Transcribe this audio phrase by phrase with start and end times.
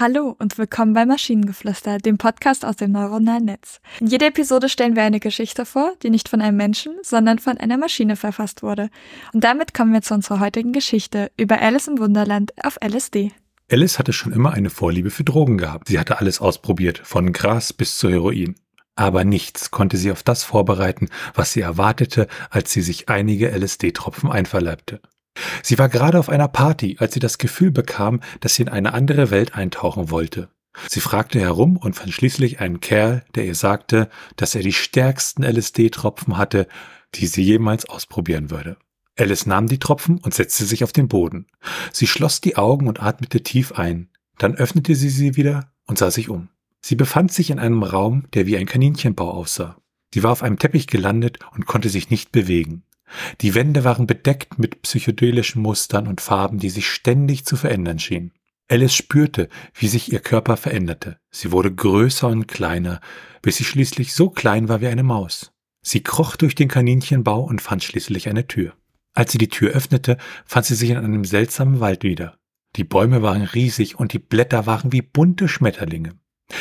[0.00, 3.80] Hallo und willkommen bei Maschinengeflüster, dem Podcast aus dem neuronalen Netz.
[3.98, 7.58] In jeder Episode stellen wir eine Geschichte vor, die nicht von einem Menschen, sondern von
[7.58, 8.90] einer Maschine verfasst wurde.
[9.32, 13.32] Und damit kommen wir zu unserer heutigen Geschichte über Alice im Wunderland auf LSD.
[13.72, 15.88] Alice hatte schon immer eine Vorliebe für Drogen gehabt.
[15.88, 18.54] Sie hatte alles ausprobiert, von Gras bis zu Heroin.
[18.94, 24.30] Aber nichts konnte sie auf das vorbereiten, was sie erwartete, als sie sich einige LSD-Tropfen
[24.30, 25.00] einverleibte.
[25.62, 28.94] Sie war gerade auf einer Party, als sie das Gefühl bekam, dass sie in eine
[28.94, 30.48] andere Welt eintauchen wollte.
[30.88, 35.42] Sie fragte herum und fand schließlich einen Kerl, der ihr sagte, dass er die stärksten
[35.42, 36.68] LSD-Tropfen hatte,
[37.14, 38.76] die sie jemals ausprobieren würde.
[39.18, 41.46] Alice nahm die Tropfen und setzte sich auf den Boden.
[41.92, 44.10] Sie schloss die Augen und atmete tief ein.
[44.38, 46.50] Dann öffnete sie sie wieder und sah sich um.
[46.80, 49.76] Sie befand sich in einem Raum, der wie ein Kaninchenbau aussah.
[50.14, 52.84] Sie war auf einem Teppich gelandet und konnte sich nicht bewegen.
[53.40, 58.32] Die Wände waren bedeckt mit psychedelischen Mustern und Farben, die sich ständig zu verändern schienen.
[58.70, 61.18] Alice spürte, wie sich ihr Körper veränderte.
[61.30, 63.00] Sie wurde größer und kleiner,
[63.40, 65.52] bis sie schließlich so klein war wie eine Maus.
[65.82, 68.74] Sie kroch durch den Kaninchenbau und fand schließlich eine Tür.
[69.14, 72.38] Als sie die Tür öffnete, fand sie sich in einem seltsamen Wald wieder.
[72.76, 76.18] Die Bäume waren riesig und die Blätter waren wie bunte Schmetterlinge.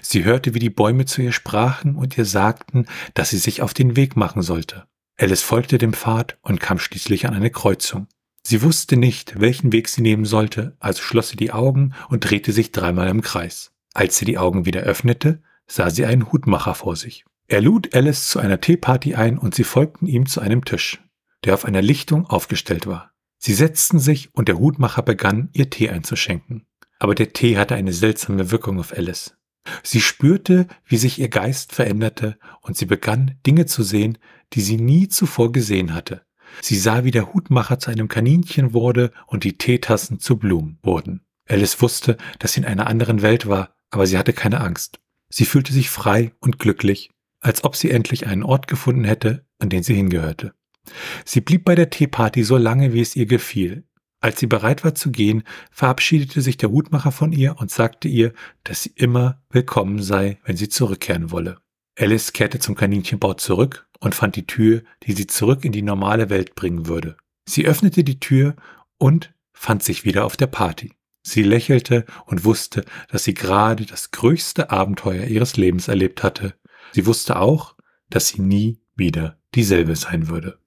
[0.00, 3.74] Sie hörte, wie die Bäume zu ihr sprachen und ihr sagten, dass sie sich auf
[3.74, 4.86] den Weg machen sollte.
[5.20, 8.06] Alice folgte dem Pfad und kam schließlich an eine Kreuzung.
[8.44, 12.52] Sie wusste nicht, welchen Weg sie nehmen sollte, also schloss sie die Augen und drehte
[12.52, 13.72] sich dreimal im Kreis.
[13.94, 17.24] Als sie die Augen wieder öffnete, sah sie einen Hutmacher vor sich.
[17.48, 21.02] Er lud Alice zu einer Teeparty ein und sie folgten ihm zu einem Tisch,
[21.44, 23.12] der auf einer Lichtung aufgestellt war.
[23.38, 26.66] Sie setzten sich und der Hutmacher begann, ihr Tee einzuschenken.
[27.00, 29.37] Aber der Tee hatte eine seltsame Wirkung auf Alice.
[29.82, 34.18] Sie spürte, wie sich ihr Geist veränderte, und sie begann Dinge zu sehen,
[34.52, 36.22] die sie nie zuvor gesehen hatte.
[36.60, 41.22] Sie sah, wie der Hutmacher zu einem Kaninchen wurde und die Teetassen zu Blumen wurden.
[41.46, 45.00] Alice wusste, dass sie in einer anderen Welt war, aber sie hatte keine Angst.
[45.28, 49.68] Sie fühlte sich frei und glücklich, als ob sie endlich einen Ort gefunden hätte, an
[49.68, 50.54] den sie hingehörte.
[51.24, 53.84] Sie blieb bei der Teeparty so lange, wie es ihr gefiel,
[54.20, 58.32] als sie bereit war zu gehen, verabschiedete sich der Hutmacher von ihr und sagte ihr,
[58.64, 61.58] dass sie immer willkommen sei, wenn sie zurückkehren wolle.
[61.98, 66.30] Alice kehrte zum Kaninchenbau zurück und fand die Tür, die sie zurück in die normale
[66.30, 67.16] Welt bringen würde.
[67.48, 68.54] Sie öffnete die Tür
[68.98, 70.92] und fand sich wieder auf der Party.
[71.22, 76.54] Sie lächelte und wusste, dass sie gerade das größte Abenteuer ihres Lebens erlebt hatte.
[76.92, 77.74] Sie wusste auch,
[78.08, 80.58] dass sie nie wieder dieselbe sein würde.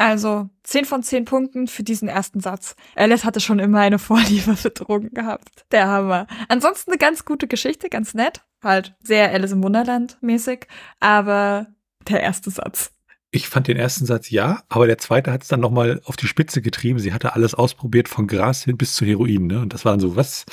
[0.00, 2.74] Also 10 von 10 Punkten für diesen ersten Satz.
[2.96, 5.66] Alice hatte schon immer eine Vorliebe für Drogen gehabt.
[5.72, 6.26] Der Hammer.
[6.48, 8.40] Ansonsten eine ganz gute Geschichte, ganz nett.
[8.64, 10.68] Halt sehr Alice im Wunderland mäßig.
[11.00, 11.66] Aber
[12.08, 12.92] der erste Satz.
[13.30, 16.26] Ich fand den ersten Satz ja, aber der zweite hat es dann nochmal auf die
[16.26, 16.98] Spitze getrieben.
[16.98, 19.48] Sie hatte alles ausprobiert, von Gras hin bis zu Heroin.
[19.48, 19.60] Ne?
[19.60, 20.46] Und das waren so, was?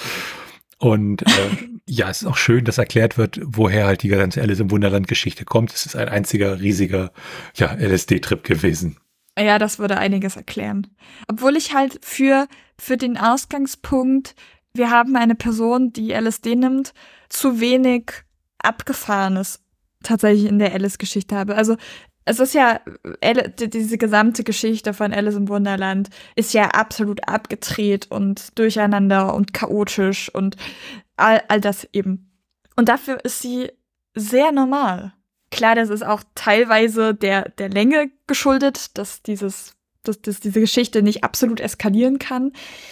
[0.77, 4.59] Und äh, ja, es ist auch schön, dass erklärt wird, woher halt die ganze Alice
[4.59, 5.73] im Wunderland Geschichte kommt.
[5.73, 7.13] Es ist ein einziger riesiger
[7.55, 8.97] ja, LSD-Trip gewesen.
[9.37, 10.87] Ja, das würde einiges erklären.
[11.27, 12.47] Obwohl ich halt für,
[12.79, 14.35] für den Ausgangspunkt,
[14.73, 16.93] wir haben eine Person, die LSD nimmt,
[17.29, 18.11] zu wenig
[18.59, 19.63] Abgefahrenes
[20.03, 21.55] tatsächlich in der Alice-Geschichte habe.
[21.55, 21.77] Also
[22.25, 22.81] es ist ja,
[23.57, 30.33] diese gesamte Geschichte von Alice im Wunderland ist ja absolut abgedreht und durcheinander und chaotisch
[30.33, 30.57] und
[31.15, 32.31] all, all das eben.
[32.75, 33.71] Und dafür ist sie
[34.13, 35.13] sehr normal.
[35.57, 39.73] Klar, das ist auch teilweise der, der Länge geschuldet, dass dieses,
[40.03, 42.51] dass, dass diese Geschichte nicht absolut eskalieren kann.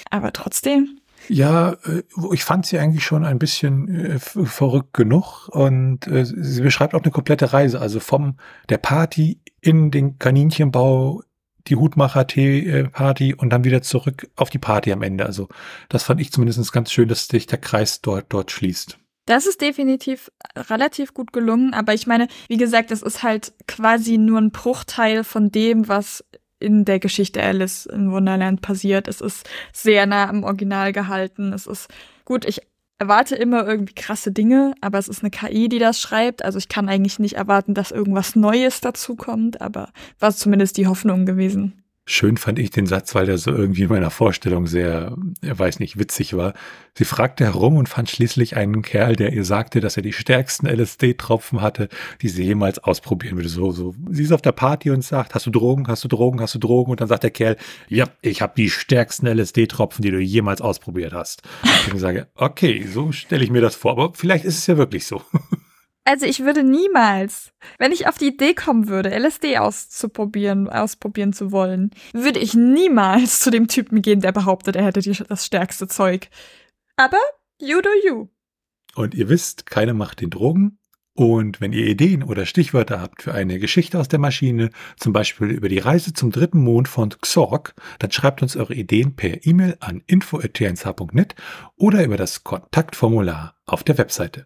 [0.10, 1.00] Aber trotzdem.
[1.30, 2.02] Ja, äh,
[2.34, 7.04] ich fand sie eigentlich schon ein bisschen äh, verrückt genug und äh, sie beschreibt auch
[7.04, 8.38] eine komplette Reise, also vom
[8.70, 11.22] der Party in den Kaninchenbau,
[11.68, 15.28] die Hutmacher-Tee-Party und dann wieder zurück auf die Party am Ende.
[15.28, 15.50] Also
[15.90, 18.98] das fand ich zumindest ganz schön, dass sich der Kreis dort dort schließt.
[19.26, 24.20] Das ist definitiv relativ gut gelungen, aber ich meine, wie gesagt, es ist halt quasi
[24.20, 26.24] nur ein Bruchteil von dem, was
[26.60, 29.08] in der Geschichte Alice in Wonderland passiert.
[29.08, 31.54] Es ist sehr nah am Original gehalten.
[31.54, 31.90] Es ist
[32.24, 32.62] gut, ich
[32.98, 36.46] erwarte immer irgendwie krasse Dinge, aber es ist eine KI, die das schreibt.
[36.46, 39.90] Also ich kann eigentlich nicht erwarten, dass irgendwas Neues dazu kommt, aber
[40.20, 41.85] war zumindest die Hoffnung gewesen.
[42.08, 45.80] Schön fand ich den Satz, weil der so irgendwie in meiner Vorstellung sehr, er weiß
[45.80, 46.54] nicht, witzig war.
[46.94, 50.68] Sie fragte herum und fand schließlich einen Kerl, der ihr sagte, dass er die stärksten
[50.68, 51.90] LSD-Tropfen hatte,
[52.22, 53.50] die sie jemals ausprobieren würde.
[53.50, 53.96] So, so.
[54.12, 56.60] Sie ist auf der Party und sagt, hast du Drogen, hast du Drogen, hast du
[56.60, 56.92] Drogen?
[56.92, 57.58] Und dann sagt der Kerl,
[57.90, 61.42] ja, ich habe die stärksten LSD-Tropfen, die du jemals ausprobiert hast.
[61.88, 63.94] Und ich sage, okay, so stelle ich mir das vor.
[63.94, 65.24] Aber vielleicht ist es ja wirklich so.
[66.08, 71.52] Also ich würde niemals, wenn ich auf die Idee kommen würde, LSD auszuprobieren, ausprobieren zu
[71.52, 75.88] wollen, würde ich niemals zu dem Typen gehen, der behauptet, er hätte die, das stärkste
[75.88, 76.30] Zeug.
[76.96, 77.18] Aber
[77.60, 78.28] you do you.
[78.94, 80.78] Und ihr wisst, keine Macht den Drogen.
[81.18, 85.48] Und wenn ihr Ideen oder Stichwörter habt für eine Geschichte aus der Maschine, zum Beispiel
[85.48, 89.78] über die Reise zum dritten Mond von Xorg, dann schreibt uns eure Ideen per E-Mail
[89.80, 91.36] an info.tnsh.net
[91.78, 94.46] oder über das Kontaktformular auf der Webseite.